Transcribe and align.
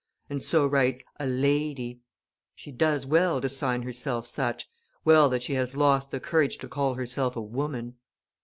And 0.31 0.41
so 0.41 0.65
writes 0.65 1.03
"A 1.19 1.27
Lady;" 1.27 2.01
she 2.55 2.71
does 2.71 3.05
well 3.05 3.39
to 3.39 3.47
sign 3.47 3.83
herself 3.83 4.25
such, 4.25 4.67
well 5.05 5.29
that 5.29 5.43
she 5.43 5.53
has 5.53 5.77
lost 5.77 6.09
the 6.09 6.19
courage 6.19 6.57
to 6.57 6.67
call 6.67 6.95
herself 6.95 7.35
a 7.35 7.39
woman! 7.41 7.97